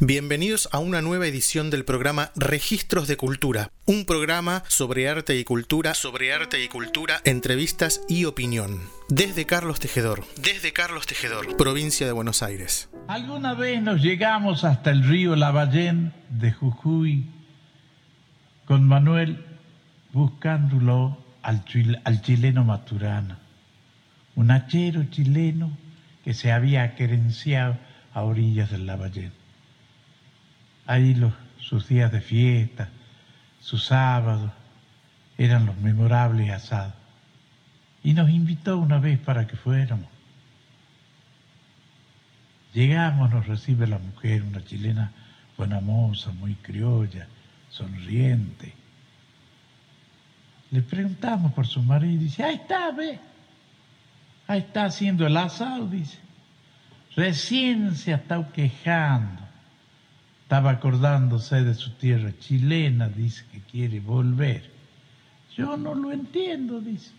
Bienvenidos 0.00 0.68
a 0.72 0.80
una 0.80 1.02
nueva 1.02 1.28
edición 1.28 1.70
del 1.70 1.84
programa 1.84 2.32
Registros 2.34 3.06
de 3.06 3.16
Cultura, 3.16 3.70
un 3.86 4.06
programa 4.06 4.64
sobre 4.66 5.08
arte 5.08 5.38
y 5.38 5.44
cultura, 5.44 5.94
sobre 5.94 6.34
arte 6.34 6.64
y 6.64 6.66
cultura, 6.66 7.20
entrevistas 7.24 8.00
y 8.08 8.24
opinión. 8.24 8.80
Desde 9.08 9.46
Carlos 9.46 9.78
Tejedor, 9.78 10.24
desde 10.42 10.72
Carlos 10.72 11.06
Tejedor, 11.06 11.56
provincia 11.56 12.08
de 12.08 12.12
Buenos 12.12 12.42
Aires. 12.42 12.90
Alguna 13.06 13.54
vez 13.54 13.80
nos 13.82 14.02
llegamos 14.02 14.64
hasta 14.64 14.90
el 14.90 15.04
río 15.04 15.36
Lavallén 15.36 16.12
de 16.28 16.50
Jujuy 16.50 17.26
con 18.64 18.88
Manuel 18.88 19.46
buscándolo 20.12 21.24
al, 21.40 21.64
al 22.02 22.20
chileno 22.20 22.64
Maturana, 22.64 23.38
un 24.34 24.50
hachero 24.50 25.04
chileno 25.04 25.78
que 26.24 26.34
se 26.34 26.50
había 26.50 26.96
querenciado 26.96 27.78
a 28.12 28.22
orillas 28.22 28.72
del 28.72 28.86
Lavallén 28.86 29.43
Ahí 30.86 31.14
los, 31.14 31.32
sus 31.58 31.88
días 31.88 32.12
de 32.12 32.20
fiesta, 32.20 32.88
sus 33.60 33.86
sábados, 33.86 34.50
eran 35.38 35.66
los 35.66 35.76
memorables 35.78 36.50
asados. 36.50 36.94
Y 38.02 38.12
nos 38.12 38.28
invitó 38.30 38.78
una 38.78 38.98
vez 38.98 39.18
para 39.18 39.46
que 39.46 39.56
fuéramos. 39.56 40.08
Llegamos, 42.74 43.30
nos 43.30 43.46
recibe 43.46 43.86
la 43.86 43.98
mujer, 43.98 44.42
una 44.42 44.62
chilena 44.64 45.12
buena 45.56 45.80
moza, 45.80 46.32
muy 46.32 46.54
criolla, 46.56 47.26
sonriente. 47.70 48.74
Le 50.70 50.82
preguntamos 50.82 51.52
por 51.52 51.66
su 51.66 51.82
marido 51.82 52.14
y 52.14 52.24
dice, 52.24 52.42
ahí 52.42 52.56
está, 52.56 52.90
ve. 52.90 53.18
Ahí 54.46 54.60
está 54.60 54.86
haciendo 54.86 55.26
el 55.26 55.36
asado, 55.36 55.86
dice. 55.86 56.18
Recién 57.16 57.94
se 57.94 58.12
ha 58.12 58.16
estado 58.16 58.50
quejando 58.52 59.43
estaba 60.54 60.70
acordándose 60.70 61.64
de 61.64 61.74
su 61.74 61.90
tierra 61.94 62.30
chilena, 62.38 63.08
dice 63.08 63.44
que 63.50 63.60
quiere 63.62 63.98
volver. 63.98 64.70
Yo 65.56 65.76
no 65.76 65.96
lo 65.96 66.12
entiendo, 66.12 66.80
dice. 66.80 67.10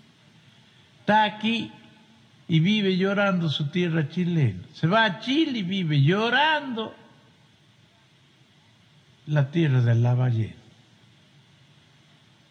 Está 1.02 1.26
aquí 1.26 1.70
y 2.48 2.62
vive 2.62 2.96
llorando 2.96 3.50
su 3.50 3.68
tierra 3.68 4.08
chilena. 4.08 4.64
Se 4.72 4.88
va 4.88 5.04
a 5.04 5.20
Chile 5.20 5.60
y 5.60 5.64
vive 5.64 6.02
llorando 6.02 6.96
la 9.26 9.52
tierra 9.52 9.82
del 9.82 10.02
Lavallén. 10.02 10.56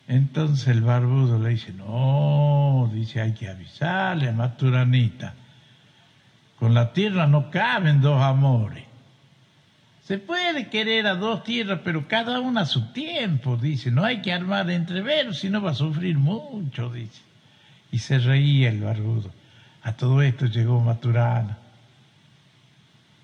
Entonces 0.07 0.69
el 0.69 0.83
barbudo 0.83 1.39
le 1.39 1.49
dice, 1.49 1.73
no, 1.73 2.91
dice, 2.93 3.23
hay 3.23 3.33
que 3.33 3.49
avisarle 3.49 4.29
a 4.29 4.33
Maturanita. 4.33 5.33
Con 6.59 6.75
la 6.75 6.93
tierra 6.93 7.27
no 7.27 7.51
caben 7.51 8.03
dos 8.03 8.21
amores. 8.21 8.94
Se 10.05 10.19
puede 10.19 10.69
querer 10.69 11.07
a 11.07 11.15
dos 11.15 11.45
tierras, 11.45 11.81
pero 11.83 12.07
cada 12.07 12.39
una 12.41 12.63
a 12.63 12.67
su 12.67 12.93
tiempo, 12.93 13.57
dice. 13.57 13.91
No 13.91 14.05
hay 14.05 14.21
que 14.21 14.35
armar 14.35 14.71
entreveros, 14.71 15.39
si 15.39 15.49
no 15.49 15.63
va 15.63 15.71
a 15.71 15.75
sufrir 15.75 16.19
mucho, 16.19 16.91
dice. 16.91 17.23
Y 17.91 17.99
se 17.99 18.19
reía 18.19 18.69
el 18.69 18.83
barbudo. 18.83 19.31
A 19.83 19.95
todo 19.95 20.21
esto 20.21 20.47
llegó 20.47 20.81
Maturana, 20.81 21.59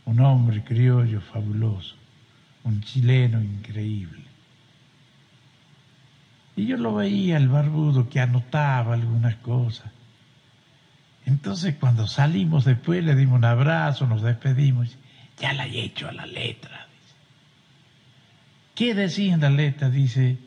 un 0.06 0.20
hombre 0.20 0.64
criollo 0.64 1.20
fabuloso, 1.20 1.96
un 2.64 2.80
chileno 2.80 3.42
increíble. 3.42 4.24
Y 6.56 6.66
yo 6.66 6.78
lo 6.78 6.94
veía, 6.94 7.36
el 7.36 7.48
barbudo, 7.48 8.08
que 8.08 8.20
anotaba 8.20 8.94
algunas 8.94 9.36
cosas. 9.36 9.90
Entonces 11.26 11.76
cuando 11.78 12.06
salimos 12.06 12.64
después 12.64 13.04
le 13.04 13.14
dimos 13.14 13.38
un 13.38 13.44
abrazo, 13.44 14.06
nos 14.06 14.22
despedimos. 14.22 14.96
Ya 15.38 15.52
la 15.52 15.66
he 15.66 15.80
hecho 15.80 16.08
a 16.08 16.12
la 16.12 16.26
letra. 16.26 16.86
¿Qué 18.74 18.94
decía 18.94 19.34
en 19.34 19.40
la 19.40 19.50
letra? 19.50 19.90
Dice, 19.90 20.38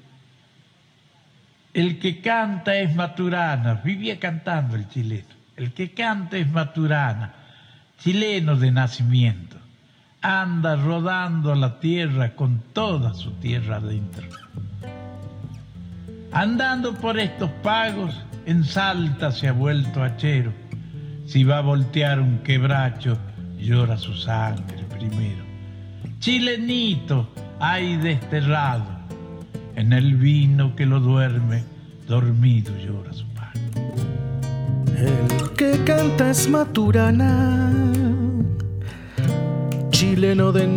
el 1.74 2.00
que 2.00 2.22
canta 2.22 2.76
es 2.76 2.96
Maturana, 2.96 3.76
vivía 3.76 4.20
cantando 4.20 4.76
el 4.76 4.88
chileno, 4.88 5.34
el 5.56 5.74
que 5.74 5.92
canta 5.92 6.38
es 6.38 6.50
Maturana, 6.50 7.34
chileno 7.98 8.56
de 8.56 8.72
nacimiento, 8.72 9.58
anda 10.22 10.76
rodando 10.76 11.56
la 11.56 11.80
tierra 11.80 12.36
con 12.36 12.60
toda 12.74 13.14
su 13.14 13.32
tierra 13.34 13.78
adentro. 13.78 14.28
Andando 16.32 16.96
por 16.96 17.20
estos 17.20 17.50
pagos, 17.62 18.20
en 18.46 18.64
Salta 18.64 19.32
se 19.32 19.48
ha 19.48 19.54
vuelto 19.54 20.04
hachero, 20.04 20.54
si 21.26 21.44
va 21.44 21.60
a 21.60 21.62
voltear 21.62 22.20
un 22.20 22.40
quebracho, 22.40 23.18
llora 23.64 23.98
su 23.98 24.14
sangre 24.14 24.84
primero. 24.90 25.44
Chilenito 26.20 27.30
hay 27.60 27.98
desterrado, 27.98 28.86
en 29.76 29.94
el 29.94 30.16
vino 30.16 30.76
que 30.76 30.86
lo 30.86 31.00
duerme, 31.00 31.64
dormido 32.08 32.74
llora 32.78 33.14
su 33.14 33.26
pan. 33.30 33.54
El 34.98 35.50
que 35.56 35.82
canta 35.86 36.30
es 36.30 36.50
Maturana, 36.50 37.72
chileno 39.90 40.52
de 40.52 40.68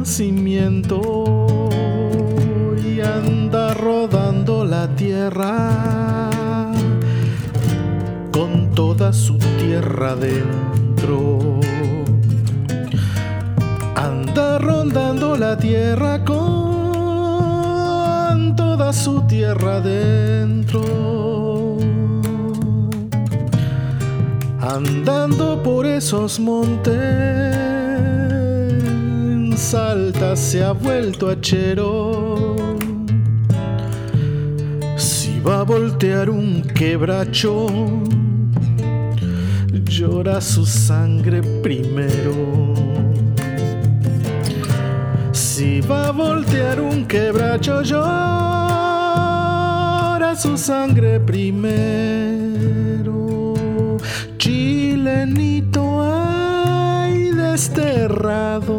nacimiento, 0.00 1.68
y 2.84 3.00
anda 3.00 3.74
rodando 3.74 4.64
la 4.64 4.88
tierra 4.96 6.30
con 8.32 8.70
toda 8.74 9.12
su 9.12 9.36
tierra 9.38 10.16
dentro 10.16 10.83
Anda 13.94 14.58
rondando 14.58 15.36
la 15.36 15.56
tierra 15.58 16.24
con 16.24 16.36
toda 18.56 18.90
su 18.92 19.20
tierra 19.26 19.80
dentro. 19.80 20.80
Andando 24.60 25.62
por 25.62 25.84
esos 25.84 26.40
montes, 26.40 27.54
Salta 29.56 30.34
se 30.36 30.64
ha 30.64 30.72
vuelto 30.72 31.28
hachero. 31.28 32.56
Si 34.96 35.38
va 35.40 35.60
a 35.60 35.64
voltear 35.64 36.30
un 36.30 36.62
quebracho, 36.62 37.66
llora 40.04 40.40
su 40.40 40.66
sangre 40.66 41.42
primero. 41.62 42.74
Si 45.32 45.80
va 45.80 46.08
a 46.08 46.10
voltear 46.12 46.80
un 46.80 47.06
quebracho, 47.06 47.82
llora 47.82 48.04
su 50.36 50.58
sangre 50.58 51.20
primero. 51.20 51.54
Chilenito 54.36 56.02
hay 56.02 57.30
desterrado 57.30 58.72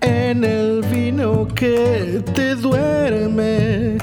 en 0.00 0.42
el 0.42 0.82
vino 0.92 1.46
que 1.46 2.20
te 2.34 2.56
duerme. 2.56 3.98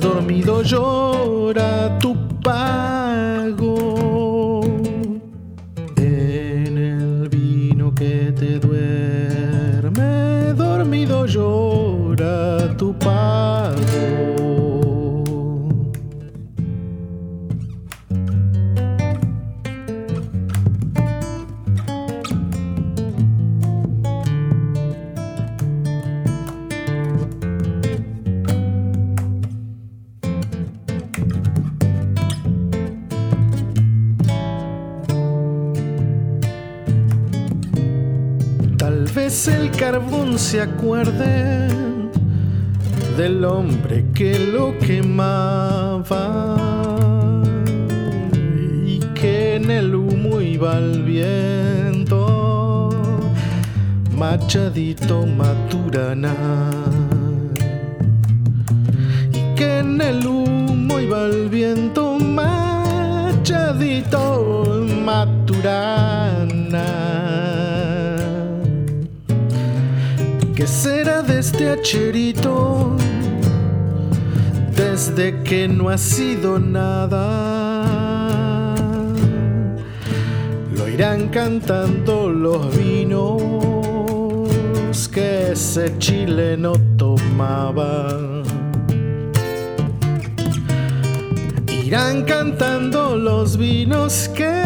Dormido 0.00 0.62
llora 0.62 1.98
tu 2.00 2.16
pago. 2.42 3.11
Tu 13.12 13.18
pago. 13.18 14.22
el 39.48 39.70
carbón 39.72 40.38
se 40.38 40.60
acuerde 40.60 42.01
del 43.16 43.44
hombre 43.44 44.04
que 44.14 44.38
lo 44.38 44.78
quemaba 44.78 46.56
y 48.86 49.00
que 49.14 49.56
en 49.56 49.70
el 49.70 49.94
humo 49.94 50.40
iba 50.40 50.76
al 50.76 51.02
viento, 51.02 52.88
machadito 54.16 55.26
maturana. 55.26 56.34
Y 59.32 59.54
que 59.56 59.78
en 59.80 60.00
el 60.00 60.26
humo 60.26 60.98
iba 60.98 61.24
al 61.24 61.48
viento, 61.50 62.18
machadito 62.18 63.66
maturana 65.04 66.52
¿Qué 70.62 70.68
será 70.68 71.22
de 71.22 71.40
este 71.40 71.70
hacherito? 71.70 72.96
Desde 74.76 75.42
que 75.42 75.66
no 75.66 75.88
ha 75.88 75.98
sido 75.98 76.60
nada, 76.60 77.16
lo 80.76 80.86
irán 80.88 81.30
cantando 81.30 82.28
los 82.30 82.76
vinos 82.76 83.42
que 85.12 85.50
ese 85.50 85.98
chileno 85.98 86.74
tomaba. 86.96 88.06
Irán 91.84 92.22
cantando 92.22 93.16
los 93.16 93.56
vinos 93.56 94.28
que 94.28 94.61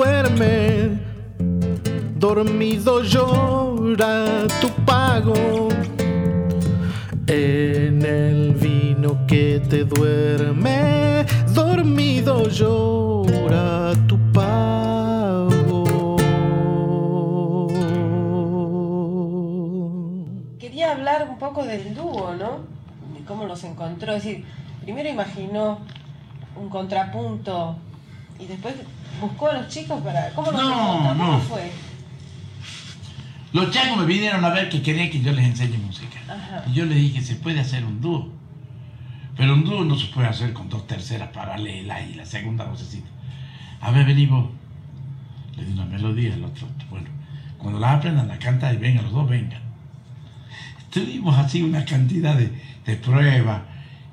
duerme. 0.00 0.98
Dormido 2.16 3.02
llora 3.02 4.46
tu 4.60 4.68
pago 4.86 5.68
en 7.26 8.02
el 8.04 8.54
vino 8.54 9.26
que 9.26 9.60
te 9.68 9.84
duerme, 9.84 11.26
dormido 11.52 12.48
llora 12.48 13.92
tu 14.08 14.18
pago. 14.32 16.16
Quería 20.58 20.92
hablar 20.92 21.28
un 21.28 21.38
poco 21.38 21.64
del 21.64 21.94
dúo, 21.94 22.34
¿no? 22.38 22.60
De 23.14 23.24
cómo 23.26 23.44
los 23.44 23.64
encontró. 23.64 24.14
Es 24.14 24.24
decir, 24.24 24.44
primero 24.82 25.10
imaginó 25.10 25.80
un 26.56 26.70
contrapunto 26.70 27.76
y 28.40 28.46
después 28.46 28.74
buscó 29.20 29.48
a 29.50 29.54
los 29.54 29.68
chicos 29.68 30.00
para. 30.02 30.30
¿Cómo 30.30 30.50
los 30.50 30.60
No, 30.62 30.68
encontró? 30.70 31.08
¿Cómo 31.08 31.32
no. 31.32 31.38
fue? 31.40 31.70
Los 33.52 33.70
changos 33.72 33.98
me 33.98 34.04
vinieron 34.06 34.44
a 34.44 34.50
ver 34.50 34.68
que 34.68 34.80
querían 34.80 35.10
que 35.10 35.20
yo 35.20 35.32
les 35.32 35.44
enseñe 35.44 35.76
música. 35.78 36.18
Ajá. 36.28 36.64
Y 36.68 36.74
yo 36.74 36.84
les 36.86 36.96
dije, 36.98 37.20
se 37.20 37.34
puede 37.36 37.60
hacer 37.60 37.84
un 37.84 38.00
dúo. 38.00 38.30
Pero 39.36 39.54
un 39.54 39.64
dúo 39.64 39.84
no 39.84 39.96
se 39.98 40.06
puede 40.06 40.28
hacer 40.28 40.52
con 40.52 40.68
dos 40.68 40.86
terceras 40.86 41.30
paralelas 41.30 42.00
y 42.08 42.14
la 42.14 42.24
segunda 42.24 42.64
vocecita. 42.64 43.08
A 43.80 43.90
ver, 43.90 44.06
vení 44.06 44.26
vos. 44.26 44.50
Le 45.56 45.64
di 45.64 45.72
una 45.72 45.84
melodía, 45.86 46.34
el 46.34 46.44
otro. 46.44 46.68
Bueno, 46.90 47.06
cuando 47.58 47.80
la 47.80 47.94
aprendan, 47.94 48.28
la 48.28 48.38
canta 48.38 48.72
y 48.72 48.76
vengan, 48.76 49.04
los 49.04 49.12
dos 49.12 49.28
vengan. 49.28 49.60
Tuvimos 50.90 51.36
así 51.38 51.62
una 51.62 51.84
cantidad 51.84 52.36
de, 52.36 52.52
de 52.86 52.96
pruebas 52.96 53.62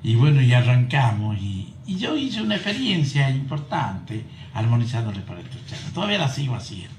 y 0.08 0.14
bueno, 0.14 0.40
y 0.40 0.54
arrancamos. 0.54 1.36
Y, 1.38 1.66
yo 1.86 2.16
hice 2.16 2.40
una 2.40 2.54
experiencia 2.54 3.28
importante 3.28 4.24
armonizándole 4.54 5.20
para 5.20 5.40
estos. 5.40 5.60
Todavía 5.92 6.16
la 6.16 6.28
sigo 6.28 6.54
haciendo. 6.54 6.94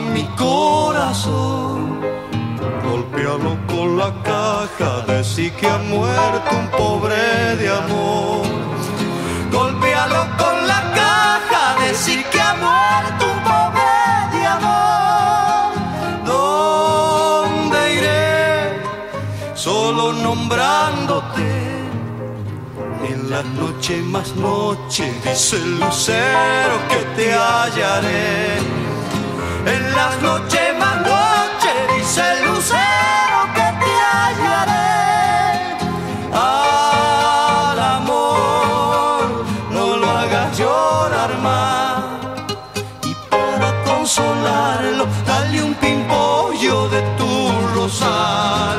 Mi 0.00 0.24
corazón. 0.36 2.00
Golpealo 2.84 3.56
con 3.66 3.96
la 3.96 4.12
caja, 4.22 5.04
decir 5.06 5.52
que 5.52 5.66
ha 5.66 5.78
muerto 5.78 6.50
un 6.56 6.68
pobre 6.68 7.56
de 7.56 7.68
amor. 7.68 8.46
Golpealo 9.52 10.26
con 10.36 10.66
la 10.66 10.80
caja, 10.94 11.76
decir 11.86 12.24
que 12.26 12.40
ha 12.40 12.54
muerto 12.54 13.24
un 13.34 13.42
pobre 13.42 14.38
de 14.38 14.46
amor. 14.46 15.72
¿Dónde 16.24 17.94
iré? 17.94 18.80
Solo 19.54 20.12
nombrándote. 20.12 21.48
En 23.10 23.30
la 23.30 23.42
noche 23.42 23.96
más 24.02 24.34
noche, 24.36 25.12
dice 25.24 25.56
el 25.56 25.80
lucero 25.80 26.74
que 26.88 27.00
te 27.16 27.32
hallaré. 27.32 28.87
En 29.70 29.92
las 29.92 30.22
noches 30.22 30.78
más 30.78 30.96
noche 31.02 31.70
dice 31.94 32.22
el 32.32 32.46
lucero 32.46 33.40
que 33.54 33.66
te 33.82 33.92
hallaré. 34.10 35.76
Al 36.32 37.78
amor 37.78 39.44
no 39.70 39.96
lo 39.98 40.08
hagas 40.08 40.58
llorar 40.58 41.36
más. 41.38 42.04
Y 43.04 43.14
para 43.28 43.84
consolarlo, 43.84 45.06
dale 45.26 45.62
un 45.62 45.74
pimpollo 45.74 46.88
de 46.88 47.02
tu 47.18 47.50
rosal. 47.74 48.78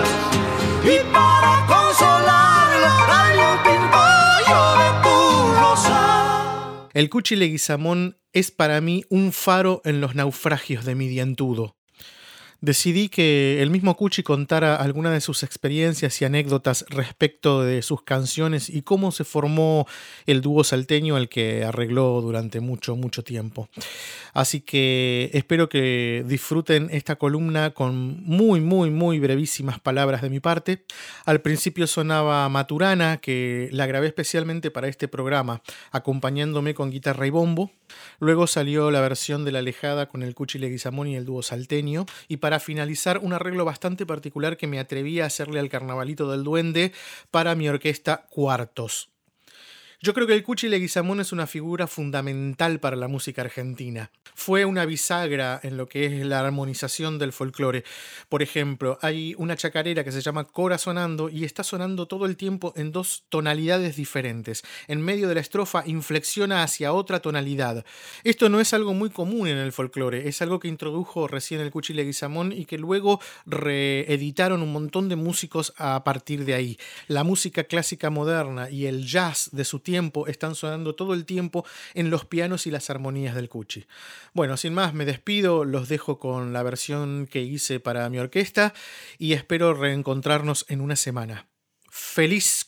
Y 0.83 0.97
para 1.13 1.67
consolarlo, 1.67 2.89
dale 3.13 3.41
un 3.53 3.57
pimpollo 3.67 4.61
de 4.81 4.89
tu 5.03 5.17
rosal. 5.61 6.89
El 6.93 7.09
Cuchi 7.11 7.35
Leguizamón 7.35 8.18
es 8.33 8.51
para 8.51 8.81
mí 8.81 9.03
un 9.09 9.31
faro 9.31 9.81
en 9.85 10.01
los 10.01 10.15
naufragios 10.15 10.85
de 10.85 10.95
mi 10.95 11.07
dientudo. 11.07 11.78
Decidí 12.61 13.07
que 13.07 13.61
el 13.61 13.69
mismo 13.69 13.95
Cuchi 13.95 14.21
contara 14.21 14.75
algunas 14.75 15.13
de 15.13 15.21
sus 15.21 15.43
experiencias 15.43 16.21
y 16.21 16.25
anécdotas 16.25 16.85
respecto 16.89 17.63
de 17.63 17.81
sus 17.81 18.03
canciones 18.03 18.69
y 18.69 18.81
cómo 18.81 19.13
se 19.13 19.23
formó 19.23 19.87
el 20.25 20.41
dúo 20.41 20.65
salteño 20.65 21.15
al 21.15 21.29
que 21.29 21.63
arregló 21.63 22.19
durante 22.21 22.59
mucho, 22.59 22.97
mucho 22.97 23.23
tiempo. 23.23 23.69
Así 24.33 24.59
que 24.59 25.29
espero 25.33 25.69
que 25.69 26.25
disfruten 26.27 26.89
esta 26.91 27.15
columna 27.15 27.69
con 27.71 28.21
muy, 28.23 28.59
muy, 28.59 28.89
muy 28.89 29.19
brevísimas 29.19 29.79
palabras 29.79 30.21
de 30.21 30.29
mi 30.29 30.41
parte. 30.41 30.83
Al 31.25 31.41
principio 31.41 31.87
sonaba 31.87 32.49
Maturana, 32.49 33.17
que 33.17 33.69
la 33.71 33.85
grabé 33.85 34.07
especialmente 34.07 34.69
para 34.69 34.89
este 34.89 35.07
programa, 35.07 35.61
acompañándome 35.91 36.73
con 36.73 36.91
guitarra 36.91 37.25
y 37.25 37.29
bombo. 37.29 37.71
Luego 38.19 38.47
salió 38.47 38.91
la 38.91 39.01
versión 39.01 39.45
de 39.45 39.51
La 39.51 39.59
Alejada 39.59 40.07
con 40.07 40.23
el 40.23 40.35
Cuchi 40.35 40.59
Leguizamón 40.59 41.07
y 41.07 41.15
el 41.15 41.25
dúo 41.25 41.41
salteño. 41.41 42.05
Y 42.27 42.37
para 42.37 42.48
finalizar, 42.57 43.19
un 43.19 43.33
arreglo 43.33 43.65
bastante 43.65 44.07
particular 44.07 44.57
que 44.57 44.65
me 44.65 44.79
atreví 44.79 45.19
a 45.19 45.27
hacerle 45.27 45.59
al 45.59 45.69
Carnavalito 45.69 46.31
del 46.31 46.43
Duende 46.43 46.91
para 47.29 47.53
mi 47.53 47.69
orquesta 47.69 48.25
Cuartos. 48.31 49.11
Yo 50.01 50.13
creo 50.13 50.27
que 50.27 50.33
el 50.33 50.43
Cuchi 50.43 50.69
Leguizamón 50.69 51.19
es 51.19 51.33
una 51.33 51.45
figura 51.45 51.85
fundamental 51.85 52.79
para 52.79 52.95
la 52.95 53.09
música 53.09 53.41
argentina. 53.41 54.11
Fue 54.33 54.63
una 54.63 54.85
bisagra 54.85 55.59
en 55.61 55.75
lo 55.75 55.89
que 55.89 56.05
es 56.05 56.25
la 56.25 56.39
armonización 56.39 57.19
del 57.19 57.33
folclore. 57.33 57.83
Por 58.29 58.41
ejemplo, 58.41 58.97
hay 59.01 59.35
una 59.37 59.57
chacarera 59.57 60.05
que 60.05 60.13
se 60.13 60.21
llama 60.21 60.45
Corazonando 60.45 61.27
y 61.27 61.43
está 61.43 61.65
sonando 61.65 62.05
todo 62.05 62.25
el 62.27 62.37
tiempo 62.37 62.71
en 62.77 62.93
dos 62.93 63.25
tonalidades 63.27 63.97
diferentes. 63.97 64.63
En 64.87 65.01
medio 65.01 65.27
de 65.27 65.35
la 65.35 65.41
estrofa 65.41 65.83
inflexiona 65.85 66.63
hacia 66.63 66.93
otra 66.93 67.19
tonalidad. 67.19 67.83
Esto 68.23 68.47
no 68.47 68.61
es 68.61 68.73
algo 68.73 68.93
muy 68.93 69.09
común 69.09 69.49
en 69.49 69.57
el 69.57 69.73
folclore, 69.73 70.29
es 70.29 70.41
algo 70.41 70.61
que 70.61 70.69
introdujo 70.69 71.27
recién 71.27 71.59
el 71.59 71.71
Cuchi 71.71 71.91
Leguizamón 71.91 72.53
y 72.53 72.63
que 72.63 72.77
luego 72.77 73.19
reeditaron 73.45 74.61
un 74.61 74.71
montón 74.71 75.09
de 75.09 75.17
músicos 75.17 75.73
a 75.75 76.01
partir 76.05 76.45
de 76.45 76.53
ahí. 76.53 76.79
La 77.09 77.25
música 77.25 77.65
clásica 77.65 78.09
moderna 78.09 78.69
y 78.69 78.85
el 78.85 79.05
jazz 79.05 79.49
de 79.51 79.65
su 79.65 79.79
tiempo 79.79 79.88
están 80.27 80.55
sonando 80.55 80.95
todo 80.95 81.13
el 81.13 81.25
tiempo 81.25 81.65
en 81.93 82.09
los 82.09 82.25
pianos 82.25 82.67
y 82.67 82.71
las 82.71 82.89
armonías 82.89 83.35
del 83.35 83.49
Cuchi. 83.49 83.85
Bueno, 84.33 84.57
sin 84.57 84.73
más, 84.73 84.93
me 84.93 85.05
despido, 85.05 85.65
los 85.65 85.89
dejo 85.89 86.19
con 86.19 86.53
la 86.53 86.63
versión 86.63 87.27
que 87.27 87.41
hice 87.41 87.79
para 87.79 88.09
mi 88.09 88.19
orquesta 88.19 88.73
y 89.17 89.33
espero 89.33 89.73
reencontrarnos 89.73 90.65
en 90.69 90.81
una 90.81 90.95
semana. 90.95 91.47
Feliz 91.89 92.65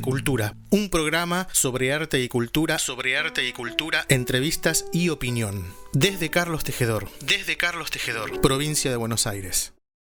Cuchi 0.00 0.24
Leguizamón. 0.24 1.46
sobre 1.52 1.92
arte 1.92 2.20
y 2.20 2.28
cultura, 2.28 2.78
sobre 2.78 3.16
arte 3.16 3.46
y 3.46 3.52
cultura, 3.52 4.04
entrevistas 4.08 4.84
y 4.92 5.10
opinión. 5.10 5.74
Desde 5.92 6.30
Carlos 6.30 6.64
Tejedor, 6.64 7.08
desde 7.20 7.56
Carlos 7.56 7.90
Tejedor, 7.90 8.40
provincia 8.40 8.90
de 8.90 8.96
Buenos 8.96 9.26
Aires. 9.26 9.75